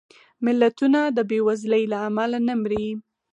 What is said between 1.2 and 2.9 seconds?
بېوزلۍ له امله نه مري